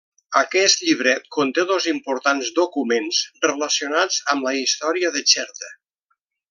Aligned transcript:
Aquest 0.39 0.79
llibret 0.85 1.27
conté 1.37 1.65
dos 1.73 1.85
importants 1.91 2.49
documents 2.63 3.21
relacionats 3.47 4.21
amb 4.35 4.49
la 4.51 4.59
història 4.65 5.17
de 5.19 5.27
Xerta. 5.35 5.75